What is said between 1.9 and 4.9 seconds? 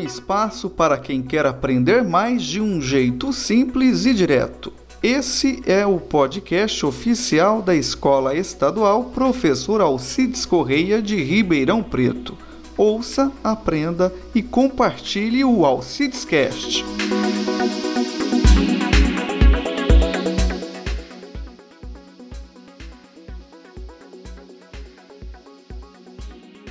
mais de um jeito simples e direto.